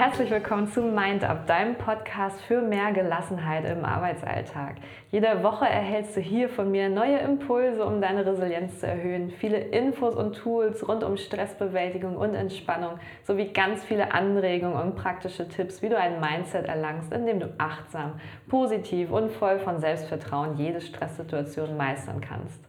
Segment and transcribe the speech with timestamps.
[0.00, 4.76] herzlich willkommen zu Mind Up, deinem Podcast für mehr Gelassenheit im Arbeitsalltag.
[5.10, 9.58] Jede Woche erhältst du hier von mir neue Impulse, um deine Resilienz zu erhöhen, viele
[9.58, 12.92] Infos und Tools rund um Stressbewältigung und Entspannung
[13.24, 17.52] sowie ganz viele Anregungen und praktische Tipps, wie du ein Mindset erlangst, in dem du
[17.58, 22.64] achtsam, positiv und voll von Selbstvertrauen jede Stresssituation meistern kannst.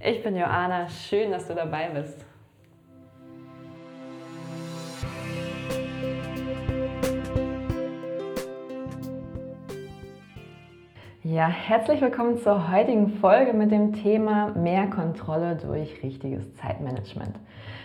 [0.00, 2.26] Ich bin Joanna, schön, dass du dabei bist.
[11.28, 17.34] Ja, herzlich willkommen zur heutigen Folge mit dem Thema mehr Kontrolle durch richtiges Zeitmanagement.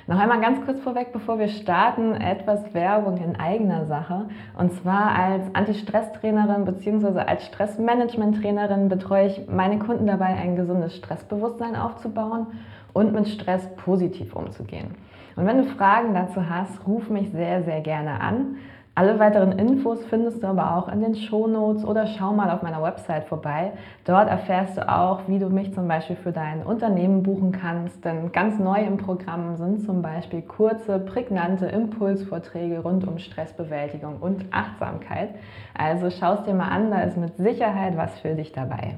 [0.05, 4.27] Noch einmal ganz kurz vorweg, bevor wir starten, etwas Werbung in eigener Sache.
[4.59, 7.21] Und zwar als Anti-Stress-Trainerin bzw.
[7.21, 12.45] als Stressmanagement-Trainerin betreue ich meine Kunden dabei, ein gesundes Stressbewusstsein aufzubauen
[12.93, 14.93] und mit Stress positiv umzugehen.
[15.35, 18.57] Und wenn du Fragen dazu hast, ruf mich sehr, sehr gerne an.
[18.93, 22.83] Alle weiteren Infos findest du aber auch in den Shownotes oder schau mal auf meiner
[22.83, 23.71] Website vorbei.
[24.03, 28.03] Dort erfährst du auch, wie du mich zum Beispiel für dein Unternehmen buchen kannst.
[28.03, 34.45] Denn ganz neu im Programm sind zum Beispiel kurze, prägnante Impulsvorträge rund um Stressbewältigung und
[34.51, 35.29] Achtsamkeit.
[35.73, 38.95] Also schau es dir mal an, da ist mit Sicherheit was für dich dabei.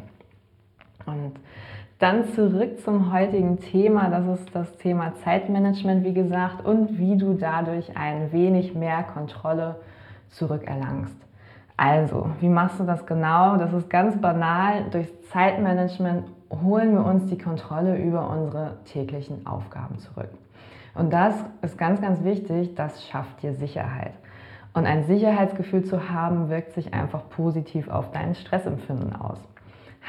[1.05, 1.33] Und
[2.03, 4.09] dann zurück zum heutigen Thema.
[4.09, 9.77] Das ist das Thema Zeitmanagement, wie gesagt, und wie du dadurch ein wenig mehr Kontrolle
[10.27, 11.15] zurückerlangst.
[11.77, 13.55] Also, wie machst du das genau?
[13.55, 14.83] Das ist ganz banal.
[14.91, 20.29] Durch Zeitmanagement holen wir uns die Kontrolle über unsere täglichen Aufgaben zurück.
[20.95, 22.75] Und das ist ganz, ganz wichtig.
[22.75, 24.11] Das schafft dir Sicherheit.
[24.73, 29.39] Und ein Sicherheitsgefühl zu haben, wirkt sich einfach positiv auf dein Stressempfinden aus.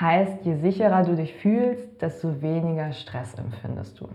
[0.01, 4.09] Heißt, je sicherer du dich fühlst, desto weniger Stress empfindest du.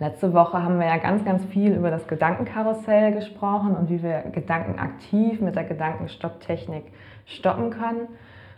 [0.00, 4.22] Letzte Woche haben wir ja ganz, ganz viel über das Gedankenkarussell gesprochen und wie wir
[4.32, 6.86] Gedanken aktiv mit der Gedankenstopptechnik
[7.24, 8.08] stoppen können.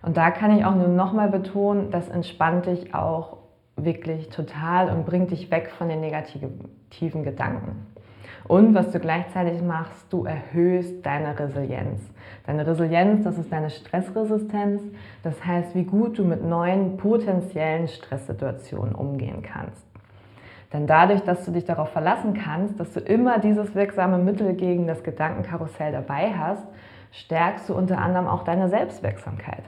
[0.00, 3.38] Und da kann ich auch nur nochmal betonen, das entspannt dich auch
[3.76, 7.94] wirklich total und bringt dich weg von den negativen Gedanken.
[8.47, 12.00] Und was du gleichzeitig machst, du erhöhst deine Resilienz.
[12.47, 14.82] Deine Resilienz, das ist deine Stressresistenz.
[15.22, 19.82] Das heißt, wie gut du mit neuen potenziellen Stresssituationen umgehen kannst.
[20.75, 24.87] Denn dadurch, dass du dich darauf verlassen kannst, dass du immer dieses wirksame Mittel gegen
[24.87, 26.66] das Gedankenkarussell dabei hast,
[27.12, 29.62] stärkst du unter anderem auch deine Selbstwirksamkeit.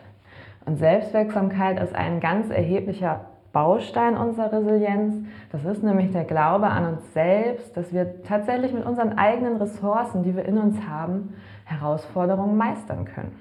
[0.67, 5.27] Und Selbstwirksamkeit ist ein ganz erheblicher Baustein unserer Resilienz.
[5.51, 10.23] Das ist nämlich der Glaube an uns selbst, dass wir tatsächlich mit unseren eigenen Ressourcen,
[10.23, 11.33] die wir in uns haben,
[11.65, 13.35] Herausforderungen meistern können.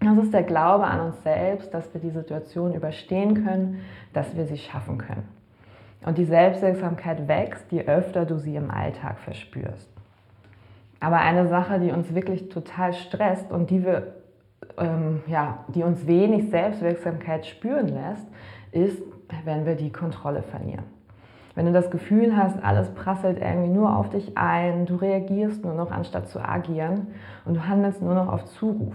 [0.00, 3.80] Das ist der Glaube an uns selbst, dass wir die Situation überstehen können,
[4.12, 5.26] dass wir sie schaffen können.
[6.04, 9.88] Und die Selbstwirksamkeit wächst, je öfter du sie im Alltag verspürst.
[11.00, 14.16] Aber eine Sache, die uns wirklich total stresst und die, wir,
[14.76, 18.26] ähm, ja, die uns wenig Selbstwirksamkeit spüren lässt,
[18.72, 19.02] ist,
[19.44, 20.84] wenn wir die Kontrolle verlieren.
[21.54, 25.74] Wenn du das Gefühl hast, alles prasselt irgendwie nur auf dich ein, du reagierst nur
[25.74, 27.08] noch anstatt zu agieren
[27.44, 28.94] und du handelst nur noch auf Zuruf.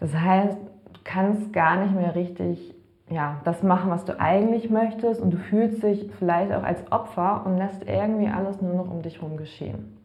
[0.00, 2.74] Das heißt, du kannst gar nicht mehr richtig
[3.08, 7.42] ja, das machen, was du eigentlich möchtest und du fühlst dich vielleicht auch als Opfer
[7.46, 9.96] und lässt irgendwie alles nur noch um dich herum geschehen.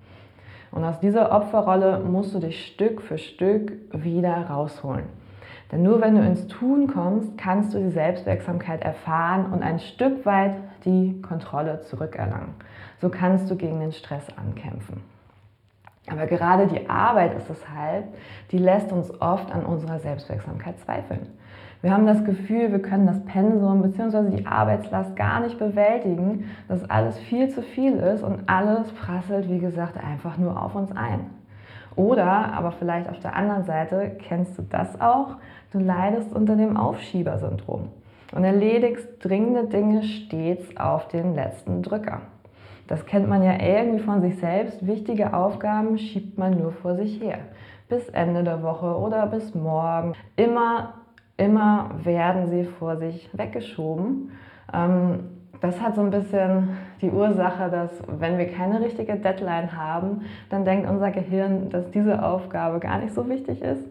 [0.72, 5.06] Und aus dieser Opferrolle musst du dich Stück für Stück wieder rausholen.
[5.72, 10.26] Denn nur wenn du ins Tun kommst, kannst du die Selbstwirksamkeit erfahren und ein Stück
[10.26, 12.56] weit die Kontrolle zurückerlangen.
[13.00, 15.02] So kannst du gegen den Stress ankämpfen.
[16.10, 18.06] Aber gerade die Arbeit ist es halt,
[18.52, 21.28] die lässt uns oft an unserer Selbstwirksamkeit zweifeln.
[21.82, 24.36] Wir haben das Gefühl, wir können das Pensum bzw.
[24.36, 29.60] die Arbeitslast gar nicht bewältigen, dass alles viel zu viel ist und alles prasselt, wie
[29.60, 31.41] gesagt, einfach nur auf uns ein.
[31.96, 35.36] Oder, aber vielleicht auf der anderen Seite, kennst du das auch?
[35.72, 37.90] Du leidest unter dem Aufschiebersyndrom
[38.34, 42.22] und erledigst dringende Dinge stets auf den letzten Drücker.
[42.88, 44.86] Das kennt man ja irgendwie von sich selbst.
[44.86, 47.40] Wichtige Aufgaben schiebt man nur vor sich her.
[47.88, 50.14] Bis Ende der Woche oder bis morgen.
[50.36, 50.96] Immer,
[51.38, 54.32] immer werden sie vor sich weggeschoben.
[54.74, 56.70] Ähm, das hat so ein bisschen
[57.02, 62.24] die Ursache, dass wenn wir keine richtige Deadline haben, dann denkt unser Gehirn, dass diese
[62.24, 63.84] Aufgabe gar nicht so wichtig ist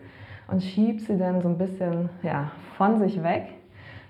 [0.49, 3.45] und schiebt sie dann so ein bisschen ja, von sich weg.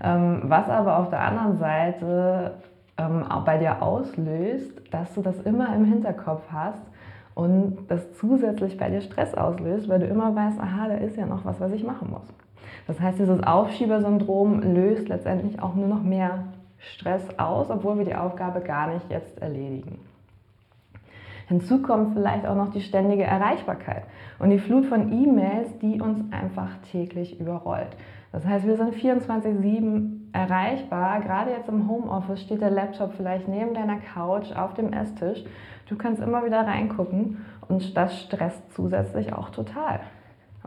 [0.02, 2.54] Ähm, was aber auf der anderen Seite
[2.96, 6.80] ähm, auch bei dir auslöst, dass du das immer im Hinterkopf hast
[7.34, 11.26] und das zusätzlich bei dir Stress auslöst, weil du immer weißt, aha, da ist ja
[11.26, 12.26] noch was, was ich machen muss.
[12.86, 16.44] Das heißt, dieses Aufschiebersyndrom löst letztendlich auch nur noch mehr
[16.80, 19.98] Stress aus, obwohl wir die Aufgabe gar nicht jetzt erledigen.
[21.48, 24.04] Hinzu kommt vielleicht auch noch die ständige Erreichbarkeit
[24.38, 27.96] und die Flut von E-Mails, die uns einfach täglich überrollt.
[28.32, 31.20] Das heißt, wir sind 24-7 erreichbar.
[31.20, 35.42] Gerade jetzt im Homeoffice steht der Laptop vielleicht neben deiner Couch auf dem Esstisch.
[35.88, 39.98] Du kannst immer wieder reingucken und das stresst zusätzlich auch total.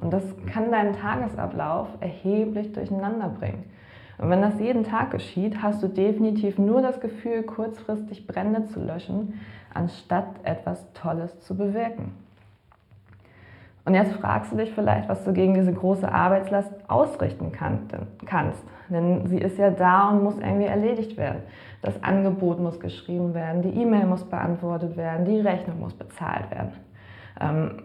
[0.02, 3.64] Und das kann deinen Tagesablauf erheblich durcheinander bringen.
[4.18, 8.80] Und wenn das jeden Tag geschieht, hast du definitiv nur das Gefühl, kurzfristig Brände zu
[8.80, 9.40] löschen,
[9.74, 12.14] anstatt etwas Tolles zu bewirken.
[13.86, 18.64] Und jetzt fragst du dich vielleicht, was du gegen diese große Arbeitslast ausrichten kannst.
[18.90, 21.42] Denn sie ist ja da und muss irgendwie erledigt werden.
[21.82, 26.72] Das Angebot muss geschrieben werden, die E-Mail muss beantwortet werden, die Rechnung muss bezahlt werden.
[27.42, 27.84] Ähm,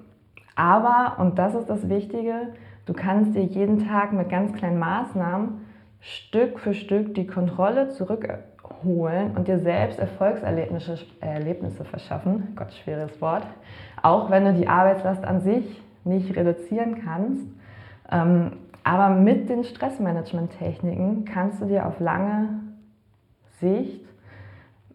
[0.54, 2.48] aber, und das ist das Wichtige,
[2.86, 5.67] du kannst dir jeden Tag mit ganz kleinen Maßnahmen
[6.00, 12.54] Stück für Stück die Kontrolle zurückholen und dir selbst Erfolgserlebnisse Erlebnisse verschaffen.
[12.56, 13.46] Gott, schweres Wort.
[14.02, 17.46] Auch wenn du die Arbeitslast an sich nicht reduzieren kannst.
[18.10, 18.52] Ähm,
[18.84, 22.60] aber mit den Stressmanagement-Techniken kannst du dir auf lange
[23.60, 24.06] Sicht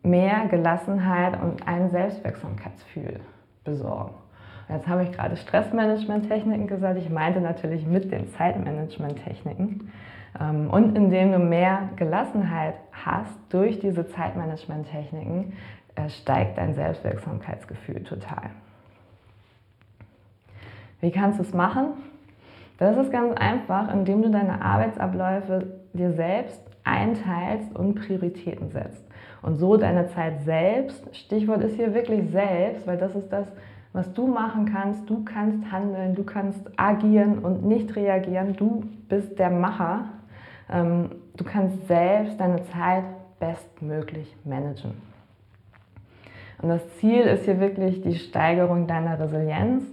[0.01, 3.19] mehr Gelassenheit und ein Selbstwirksamkeitsgefühl
[3.63, 4.15] besorgen.
[4.69, 6.97] Jetzt habe ich gerade Stressmanagement-Techniken gesagt.
[6.97, 9.91] Ich meinte natürlich mit den Zeitmanagement-Techniken.
[10.39, 15.53] Ähm, und indem du mehr Gelassenheit hast durch diese Zeitmanagement-Techniken,
[15.95, 18.49] äh, steigt dein Selbstwirksamkeitsgefühl total.
[21.01, 21.87] Wie kannst du es machen?
[22.77, 29.03] Das ist ganz einfach, indem du deine Arbeitsabläufe dir selbst einteilst und Prioritäten setzt.
[29.41, 33.45] Und so deine Zeit selbst, Stichwort ist hier wirklich selbst, weil das ist das,
[33.91, 35.09] was du machen kannst.
[35.09, 38.55] Du kannst handeln, du kannst agieren und nicht reagieren.
[38.55, 40.05] Du bist der Macher.
[40.71, 43.03] Ähm, du kannst selbst deine Zeit
[43.39, 44.93] bestmöglich managen.
[46.61, 49.83] Und das Ziel ist hier wirklich die Steigerung deiner Resilienz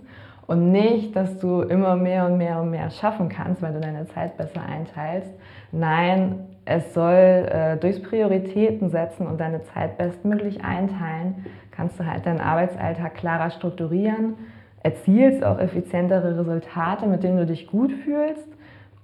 [0.47, 4.07] und nicht, dass du immer mehr und mehr und mehr schaffen kannst, weil du deine
[4.07, 5.31] Zeit besser einteilst.
[5.73, 12.27] Nein, es soll äh, durchs Prioritäten setzen und deine Zeit bestmöglich einteilen, kannst du halt
[12.27, 14.35] deinen Arbeitsalltag klarer strukturieren,
[14.83, 18.49] erzielst auch effizientere Resultate, mit denen du dich gut fühlst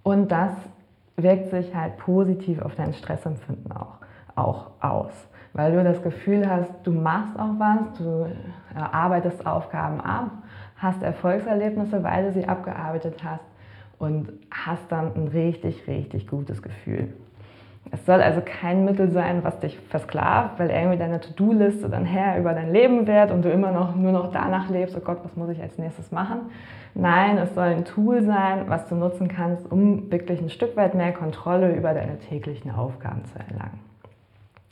[0.03, 0.53] und das
[1.17, 3.99] wirkt sich halt positiv auf dein Stressempfinden auch,
[4.35, 5.13] auch aus.
[5.53, 8.31] Weil du das Gefühl hast, du machst auch was, du
[8.75, 10.31] arbeitest Aufgaben ab
[10.77, 13.45] hast Erfolgserlebnisse, weil du sie abgearbeitet hast
[13.99, 17.15] und hast dann ein richtig, richtig gutes Gefühl.
[17.93, 22.39] Es soll also kein Mittel sein, was dich versklavt, weil irgendwie deine To-Do-Liste dann her
[22.39, 25.37] über dein Leben wird und du immer noch nur noch danach lebst, oh Gott, was
[25.37, 26.41] muss ich als nächstes machen?
[26.95, 30.95] Nein, es soll ein Tool sein, was du nutzen kannst, um wirklich ein Stück weit
[30.95, 33.81] mehr Kontrolle über deine täglichen Aufgaben zu erlangen.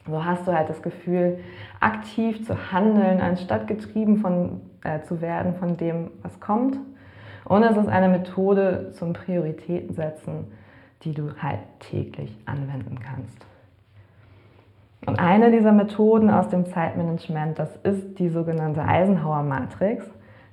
[0.06, 1.38] So hast du halt das Gefühl,
[1.80, 6.78] aktiv zu handeln, anstatt getrieben von, äh, zu werden von dem, was kommt.
[7.44, 10.46] Und es ist eine Methode zum Prioritätensetzen,
[11.04, 13.46] die du halt täglich anwenden kannst.
[15.06, 20.06] Und eine dieser Methoden aus dem Zeitmanagement, das ist die sogenannte Eisenhower-Matrix.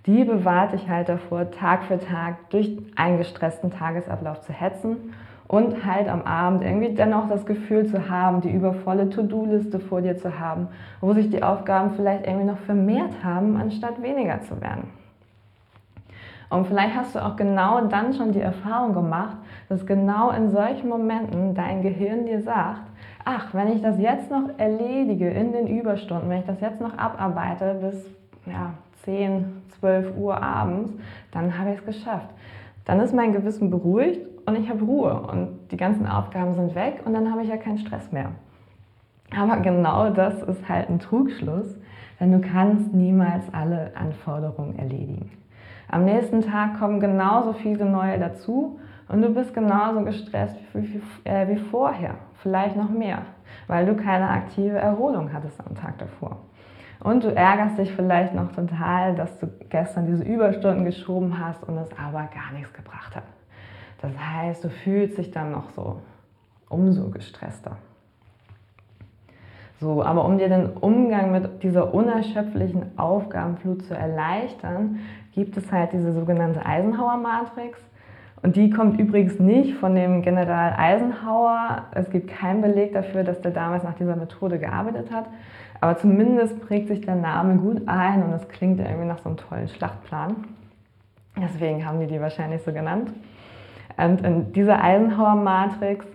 [0.06, 5.14] Die bewahrt dich halt davor, Tag für Tag durch einen gestressten Tagesablauf zu hetzen
[5.48, 10.18] und halt am Abend irgendwie dennoch das Gefühl zu haben, die übervolle To-Do-Liste vor dir
[10.18, 10.70] zu haben,
[11.02, 14.90] wo sich die Aufgaben vielleicht irgendwie noch vermehrt haben, anstatt weniger zu werden.
[16.52, 19.38] Und vielleicht hast du auch genau dann schon die Erfahrung gemacht,
[19.70, 22.82] dass genau in solchen Momenten dein Gehirn dir sagt,
[23.24, 26.98] ach, wenn ich das jetzt noch erledige in den Überstunden, wenn ich das jetzt noch
[26.98, 28.06] abarbeite bis
[28.46, 28.74] ja,
[29.06, 30.92] 10, 12 Uhr abends,
[31.32, 32.28] dann habe ich es geschafft.
[32.84, 37.02] Dann ist mein Gewissen beruhigt und ich habe Ruhe und die ganzen Aufgaben sind weg
[37.06, 38.32] und dann habe ich ja keinen Stress mehr.
[39.34, 41.78] Aber genau das ist halt ein Trugschluss,
[42.20, 45.32] denn du kannst niemals alle Anforderungen erledigen.
[45.92, 48.80] Am nächsten Tag kommen genauso viele neue dazu
[49.10, 53.24] und du bist genauso gestresst wie, wie, äh, wie vorher, vielleicht noch mehr,
[53.68, 56.38] weil du keine aktive Erholung hattest am Tag davor.
[57.02, 61.78] Und du ärgerst dich vielleicht noch total, dass du gestern diese Überstunden geschoben hast und
[61.78, 63.24] es aber gar nichts gebracht hat.
[64.02, 66.00] Das heißt, du fühlst dich dann noch so
[66.70, 67.76] umso gestresster.
[69.82, 75.00] So, aber um dir den Umgang mit dieser unerschöpflichen Aufgabenflut zu erleichtern,
[75.34, 77.80] gibt es halt diese sogenannte Eisenhower-Matrix.
[78.44, 81.86] Und die kommt übrigens nicht von dem General Eisenhower.
[81.92, 85.26] Es gibt keinen Beleg dafür, dass der damals nach dieser Methode gearbeitet hat.
[85.80, 89.38] Aber zumindest prägt sich der Name gut ein und es klingt irgendwie nach so einem
[89.38, 90.36] tollen Schlachtplan.
[91.38, 93.12] Deswegen haben die die wahrscheinlich so genannt.
[93.98, 96.06] Und in dieser Eisenhower-Matrix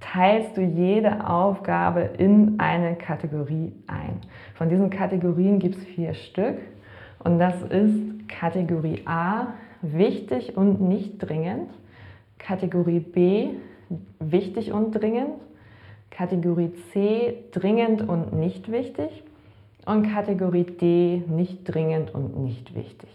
[0.00, 4.20] teilst du jede Aufgabe in eine Kategorie ein.
[4.54, 6.56] Von diesen Kategorien gibt es vier Stück.
[7.24, 9.48] Und das ist Kategorie A,
[9.82, 11.70] wichtig und nicht dringend.
[12.38, 13.50] Kategorie B,
[14.20, 15.40] wichtig und dringend.
[16.10, 19.24] Kategorie C, dringend und nicht wichtig.
[19.86, 23.08] Und Kategorie D, nicht dringend und nicht wichtig.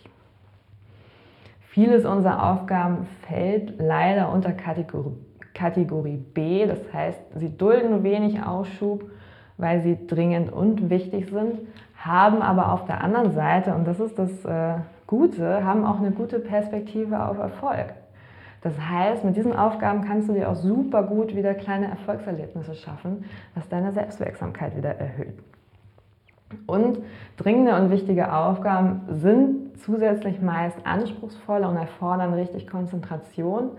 [1.74, 5.14] Vieles unserer Aufgaben fällt leider unter Kategorie,
[5.54, 9.10] Kategorie B, das heißt, sie dulden wenig Ausschub,
[9.58, 11.60] weil sie dringend und wichtig sind,
[11.96, 14.80] haben aber auf der anderen Seite, und das ist das äh,
[15.14, 17.94] Gute, haben auch eine gute Perspektive auf Erfolg.
[18.62, 23.24] Das heißt, mit diesen Aufgaben kannst du dir auch super gut wieder kleine Erfolgserlebnisse schaffen,
[23.54, 25.38] was deine Selbstwirksamkeit wieder erhöht.
[26.66, 26.98] Und
[27.38, 33.70] dringende und wichtige Aufgaben sind zusätzlich meist anspruchsvoller und erfordern richtig Konzentration.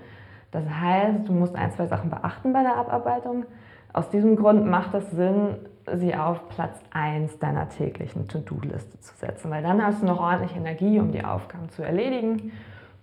[0.53, 3.45] Das heißt, du musst ein, zwei Sachen beachten bei der Abarbeitung.
[3.93, 5.57] Aus diesem Grund macht es Sinn,
[5.97, 10.57] sie auf Platz 1 deiner täglichen To-Do-Liste zu setzen, weil dann hast du noch ordentlich
[10.57, 12.53] Energie, um die Aufgaben zu erledigen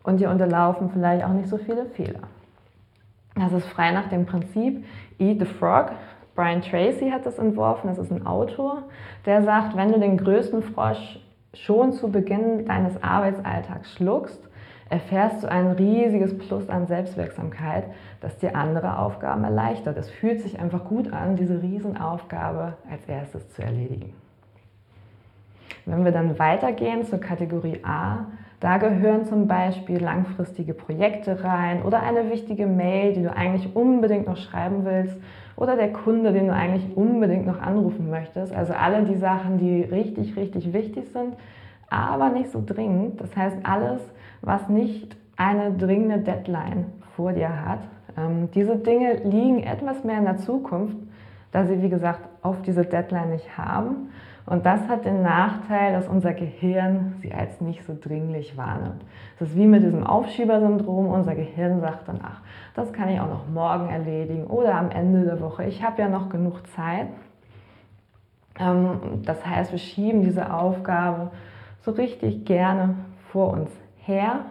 [0.03, 2.21] und dir unterlaufen vielleicht auch nicht so viele Fehler.
[3.35, 4.85] Das ist frei nach dem Prinzip
[5.19, 5.91] Eat the Frog.
[6.35, 8.83] Brian Tracy hat das entworfen, das ist ein Autor,
[9.25, 11.19] der sagt, wenn du den größten Frosch
[11.53, 14.39] schon zu Beginn deines Arbeitsalltags schluckst,
[14.91, 17.85] erfährst du ein riesiges Plus an Selbstwirksamkeit,
[18.19, 19.97] das dir andere Aufgaben erleichtert.
[19.97, 24.13] Es fühlt sich einfach gut an, diese Riesenaufgabe als erstes zu erledigen.
[25.85, 28.27] Wenn wir dann weitergehen zur Kategorie A,
[28.59, 34.27] da gehören zum Beispiel langfristige Projekte rein oder eine wichtige Mail, die du eigentlich unbedingt
[34.27, 35.17] noch schreiben willst
[35.55, 38.53] oder der Kunde, den du eigentlich unbedingt noch anrufen möchtest.
[38.53, 41.33] Also alle die Sachen, die richtig, richtig wichtig sind,
[41.91, 43.21] aber nicht so dringend.
[43.21, 44.01] Das heißt, alles,
[44.41, 47.79] was nicht eine dringende Deadline vor dir hat.
[48.17, 50.97] Ähm, diese Dinge liegen etwas mehr in der Zukunft,
[51.51, 54.09] da sie, wie gesagt, auf diese Deadline nicht haben.
[54.45, 59.03] Und das hat den Nachteil, dass unser Gehirn sie als nicht so dringlich wahrnimmt.
[59.35, 61.07] Es ist wie mit diesem Aufschiebersyndrom.
[61.07, 62.41] Unser Gehirn sagt dann, ach,
[62.73, 65.65] das kann ich auch noch morgen erledigen oder am Ende der Woche.
[65.65, 67.07] Ich habe ja noch genug Zeit.
[68.59, 71.31] Ähm, das heißt, wir schieben diese Aufgabe
[71.83, 72.95] so richtig gerne
[73.31, 74.45] vor uns her,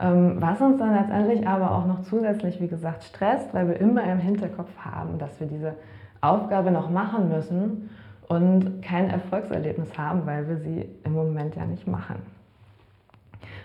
[0.00, 4.02] ähm, was uns dann letztendlich aber auch noch zusätzlich, wie gesagt, stresst, weil wir immer
[4.04, 5.74] im Hinterkopf haben, dass wir diese
[6.20, 7.90] Aufgabe noch machen müssen
[8.28, 12.16] und kein Erfolgserlebnis haben, weil wir sie im Moment ja nicht machen.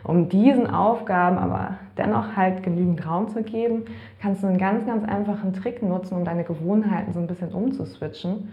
[0.04, 3.86] Um diesen Aufgaben aber dennoch halt genügend Raum zu geben,
[4.22, 8.50] kannst du einen ganz, ganz einfachen Trick nutzen, um deine Gewohnheiten so ein bisschen umzuswitchen.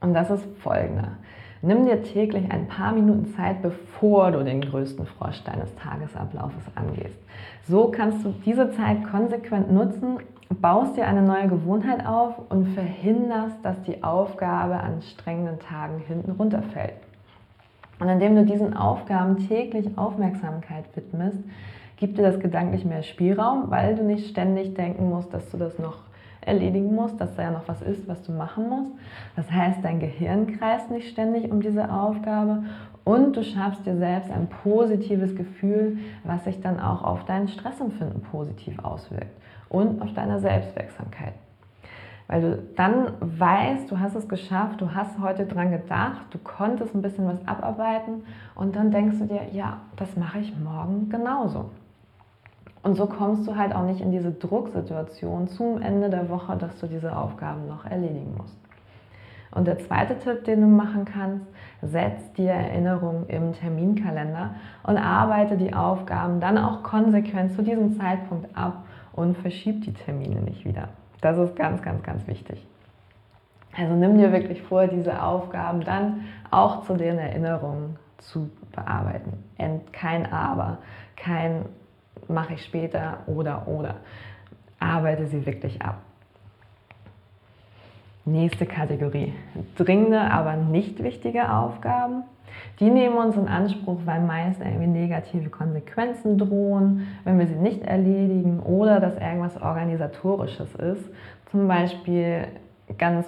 [0.00, 1.12] Und das ist folgender.
[1.64, 7.16] Nimm dir täglich ein paar Minuten Zeit, bevor du den größten Frosch deines Tagesablaufes angehst.
[7.68, 10.18] So kannst du diese Zeit konsequent nutzen,
[10.60, 16.32] baust dir eine neue Gewohnheit auf und verhinderst, dass die Aufgabe an strengenden Tagen hinten
[16.32, 16.94] runterfällt.
[18.00, 21.38] Und indem du diesen Aufgaben täglich Aufmerksamkeit widmest,
[21.96, 25.78] gibt dir das gedanklich mehr Spielraum, weil du nicht ständig denken musst, dass du das
[25.78, 25.98] noch
[26.46, 28.90] erledigen musst, dass da ja noch was ist, was du machen musst.
[29.36, 32.64] Das heißt, dein Gehirn kreist nicht ständig um diese Aufgabe
[33.04, 38.22] und du schaffst dir selbst ein positives Gefühl, was sich dann auch auf dein Stressempfinden
[38.22, 39.36] positiv auswirkt
[39.68, 41.34] und auf deine Selbstwirksamkeit.
[42.28, 46.94] Weil du dann weißt, du hast es geschafft, du hast heute dran gedacht, du konntest
[46.94, 48.22] ein bisschen was abarbeiten
[48.54, 51.70] und dann denkst du dir, ja, das mache ich morgen genauso.
[52.82, 56.78] Und so kommst du halt auch nicht in diese Drucksituation zum Ende der Woche, dass
[56.80, 58.58] du diese Aufgaben noch erledigen musst.
[59.52, 61.46] Und der zweite Tipp, den du machen kannst,
[61.82, 68.56] setz dir Erinnerungen im Terminkalender und arbeite die Aufgaben dann auch konsequent zu diesem Zeitpunkt
[68.56, 70.88] ab und verschieb die Termine nicht wieder.
[71.20, 72.66] Das ist ganz, ganz, ganz wichtig.
[73.76, 79.32] Also nimm dir wirklich vor, diese Aufgaben dann auch zu den Erinnerungen zu bearbeiten.
[79.92, 80.78] Kein Aber,
[81.16, 81.66] kein
[82.28, 83.96] mache ich später oder oder.
[84.78, 86.00] Arbeite sie wirklich ab.
[88.24, 89.32] Nächste Kategorie.
[89.76, 92.24] Dringende, aber nicht wichtige Aufgaben.
[92.80, 97.82] Die nehmen uns in Anspruch, weil meist irgendwie negative Konsequenzen drohen, wenn wir sie nicht
[97.82, 101.04] erledigen oder dass irgendwas Organisatorisches ist.
[101.50, 102.46] Zum Beispiel
[102.98, 103.26] ganz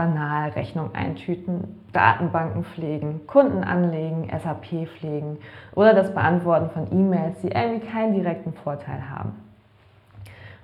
[0.00, 5.36] banal Rechnung eintüten, Datenbanken pflegen, Kunden anlegen, SAP pflegen
[5.74, 9.32] oder das Beantworten von E-Mails, die irgendwie keinen direkten Vorteil haben.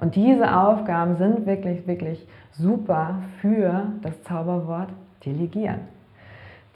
[0.01, 4.89] Und diese Aufgaben sind wirklich, wirklich super für das Zauberwort
[5.27, 5.81] delegieren.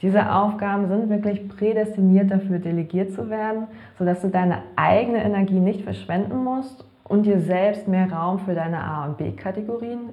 [0.03, 3.65] Diese Aufgaben sind wirklich prädestiniert dafür, delegiert zu werden,
[3.97, 8.83] sodass du deine eigene Energie nicht verschwenden musst und dir selbst mehr Raum für deine
[8.83, 10.09] A- und B-Kategorien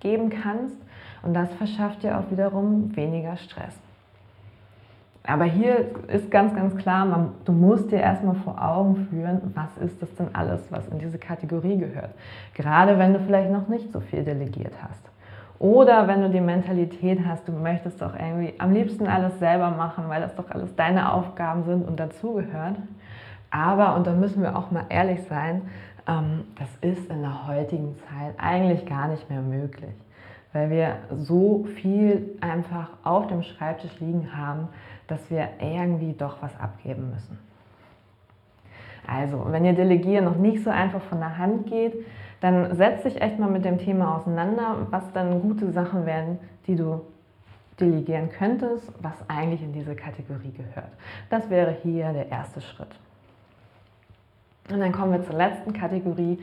[0.00, 0.76] geben kannst
[1.22, 3.78] und das verschafft dir auch wiederum weniger Stress.
[5.26, 9.76] Aber hier ist ganz, ganz klar, man, du musst dir erstmal vor Augen führen, was
[9.76, 12.10] ist das denn alles, was in diese Kategorie gehört.
[12.54, 15.02] Gerade wenn du vielleicht noch nicht so viel delegiert hast.
[15.58, 20.04] Oder wenn du die Mentalität hast, du möchtest doch irgendwie am liebsten alles selber machen,
[20.08, 22.76] weil das doch alles deine Aufgaben sind und dazugehört.
[23.50, 25.62] Aber, und da müssen wir auch mal ehrlich sein,
[26.06, 29.94] ähm, das ist in der heutigen Zeit eigentlich gar nicht mehr möglich,
[30.52, 34.68] weil wir so viel einfach auf dem Schreibtisch liegen haben,
[35.06, 37.38] dass wir irgendwie doch was abgeben müssen.
[39.06, 41.94] Also, wenn ihr Delegieren noch nicht so einfach von der Hand geht,
[42.40, 46.76] dann setz dich echt mal mit dem Thema auseinander, was dann gute Sachen wären, die
[46.76, 47.00] du
[47.80, 50.90] delegieren könntest, was eigentlich in diese Kategorie gehört.
[51.30, 52.94] Das wäre hier der erste Schritt.
[54.70, 56.38] Und dann kommen wir zur letzten Kategorie.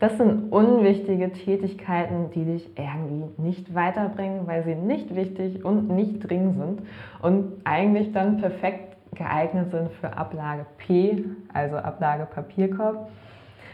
[0.00, 6.20] Das sind unwichtige Tätigkeiten, die dich irgendwie nicht weiterbringen, weil sie nicht wichtig und nicht
[6.20, 6.82] dringend sind
[7.22, 13.10] und eigentlich dann perfekt geeignet sind für Ablage P, also Ablage Papierkorb.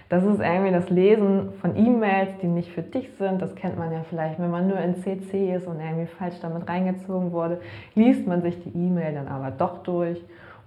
[0.09, 3.43] Das ist irgendwie das Lesen von E-Mails, die nicht für dich sind.
[3.43, 6.69] Das kennt man ja vielleicht, wenn man nur in CC ist und irgendwie falsch damit
[6.69, 7.61] reingezogen wurde,
[7.95, 10.21] liest man sich die E-Mail dann aber doch durch.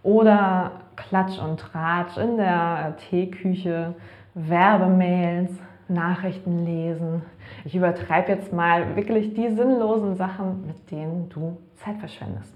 [0.04, 3.96] Oder Klatsch und Tratsch in der Teeküche,
[4.34, 5.52] Werbemails,
[5.88, 7.24] Nachrichten lesen.
[7.66, 12.54] Ich übertreibe jetzt mal wirklich die sinnlosen Sachen, mit denen du Zeit verschwendest.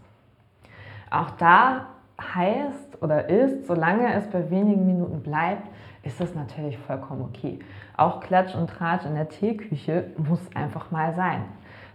[1.09, 1.87] Auch da
[2.21, 5.67] heißt oder ist, solange es bei wenigen Minuten bleibt,
[6.03, 7.59] ist das natürlich vollkommen okay.
[7.97, 11.43] Auch Klatsch und Tratsch in der Teeküche muss einfach mal sein.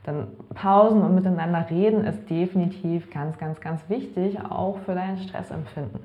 [0.06, 6.00] Denn Pausen und miteinander reden ist definitiv ganz, ganz, ganz wichtig, auch für dein Stressempfinden.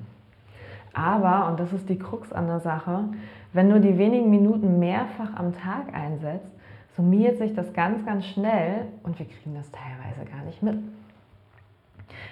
[0.92, 3.04] Aber, und das ist die Krux an der Sache,
[3.52, 6.50] wenn du die wenigen Minuten mehrfach am Tag einsetzt,
[6.96, 10.78] summiert sich das ganz, ganz schnell und wir kriegen das teilweise gar nicht mit.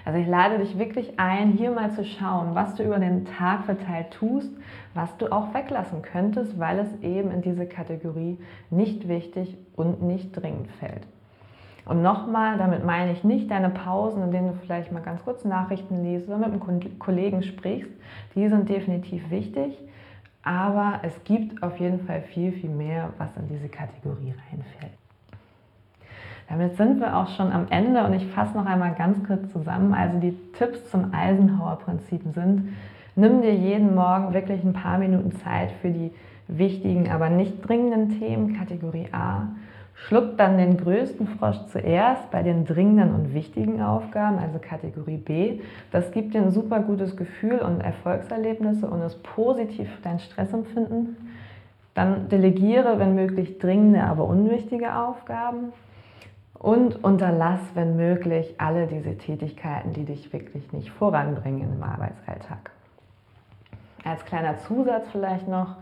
[0.04, 3.64] Also ich lade dich wirklich ein, hier mal zu schauen, was du über den Tag
[3.64, 4.50] verteilt tust,
[4.94, 8.38] was du auch weglassen könntest, weil es eben in diese Kategorie
[8.70, 11.06] nicht wichtig und nicht dringend fällt.
[11.84, 15.44] Und nochmal, damit meine ich nicht deine Pausen, in denen du vielleicht mal ganz kurz
[15.44, 17.90] Nachrichten liest oder mit einem Kollegen sprichst.
[18.34, 19.76] Die sind definitiv wichtig.
[20.44, 24.92] Aber es gibt auf jeden Fall viel, viel mehr, was in diese Kategorie reinfällt.
[26.48, 29.94] Damit sind wir auch schon am Ende und ich fasse noch einmal ganz kurz zusammen.
[29.94, 32.74] Also die Tipps zum Eisenhower-Prinzip sind,
[33.14, 36.10] nimm dir jeden Morgen wirklich ein paar Minuten Zeit für die
[36.48, 39.48] wichtigen, aber nicht dringenden Themen, Kategorie A.
[39.94, 45.60] Schluck dann den größten Frosch zuerst bei den dringenden und wichtigen Aufgaben, also Kategorie B.
[45.90, 51.16] Das gibt dir ein super gutes Gefühl und Erfolgserlebnisse und ist positiv für dein Stressempfinden.
[51.94, 55.72] Dann delegiere, wenn möglich, dringende, aber unwichtige Aufgaben.
[56.58, 62.70] Und unterlass, wenn möglich, alle diese Tätigkeiten, die dich wirklich nicht voranbringen im Arbeitsalltag.
[64.04, 65.76] Als kleiner Zusatz vielleicht noch,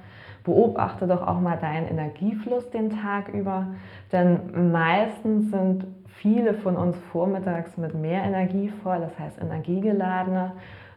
[0.51, 3.69] beobachte doch auch mal deinen Energiefluss den Tag über,
[4.13, 10.53] denn meistens sind viele von uns vormittags mit mehr Energie voll, das heißt energiegeladener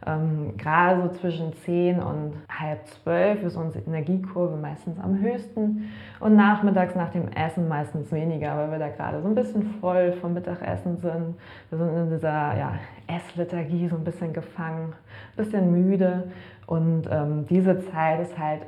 [0.06, 5.90] ähm, gerade so zwischen 10 und halb 12 ist unsere Energiekurve meistens am höchsten
[6.20, 10.14] und nachmittags nach dem Essen meistens weniger, weil wir da gerade so ein bisschen voll
[10.14, 11.36] vom Mittagessen sind.
[11.70, 12.74] Wir sind in dieser ja,
[13.08, 16.32] Esslethargie so ein bisschen gefangen, ein bisschen müde
[16.68, 18.62] und ähm, diese Zeit ist halt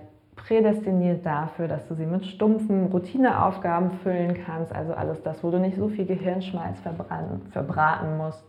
[0.48, 5.60] prädestiniert dafür, dass du sie mit stumpfen Routineaufgaben füllen kannst, also alles das, wo du
[5.60, 6.80] nicht so viel Gehirnschmalz
[7.52, 8.44] verbraten musst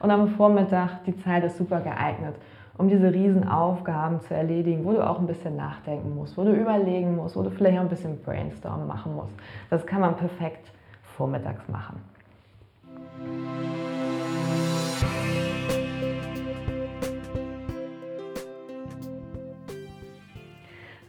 [0.00, 2.36] und am Vormittag, die Zeit ist super geeignet,
[2.78, 7.16] um diese Riesenaufgaben zu erledigen, wo du auch ein bisschen nachdenken musst, wo du überlegen
[7.16, 9.34] musst, wo du vielleicht auch ein bisschen Brainstorm machen musst.
[9.70, 10.70] Das kann man perfekt
[11.16, 12.00] vormittags machen.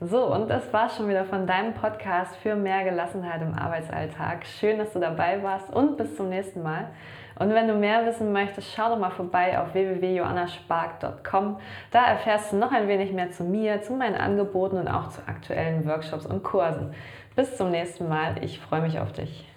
[0.05, 4.45] So, und das war schon wieder von deinem Podcast für mehr Gelassenheit im Arbeitsalltag.
[4.45, 6.89] Schön, dass du dabei warst und bis zum nächsten Mal.
[7.39, 11.57] Und wenn du mehr wissen möchtest, schau doch mal vorbei auf www.johannaspark.com.
[11.91, 15.21] Da erfährst du noch ein wenig mehr zu mir, zu meinen Angeboten und auch zu
[15.25, 16.93] aktuellen Workshops und Kursen.
[17.37, 18.43] Bis zum nächsten Mal.
[18.43, 19.52] Ich freue mich auf dich.